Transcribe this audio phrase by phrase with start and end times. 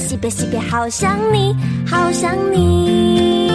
[0.00, 1.54] 西北西北好想你，
[1.86, 3.48] 好想你。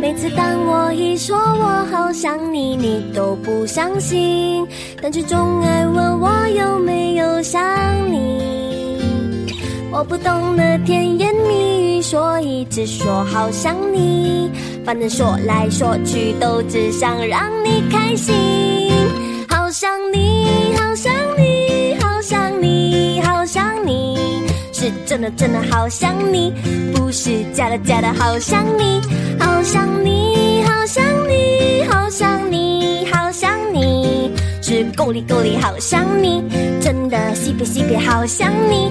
[0.00, 4.66] 每次当我一说我好想你，你都不相信，
[5.00, 6.19] 但却总爱问
[10.00, 14.50] 我不懂得甜言蜜语，所以只说好想你。
[14.82, 18.34] 反正说来说去，都只想让你开心。
[19.46, 24.16] 好想你，好想你，好想你，好想你，
[24.72, 26.50] 是真的真的好想你，
[26.94, 29.02] 不是假的假的好想你，
[29.38, 34.82] 好想你，好想你，好想你，好想你，是。
[34.96, 36.42] 够力够力，好想你，
[36.80, 38.90] 真的西北西北，好想你，